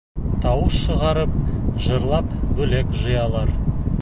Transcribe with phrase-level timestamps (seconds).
[0.45, 1.37] Тауыш шығарып,
[1.89, 3.55] жырлап бүләк жыялар.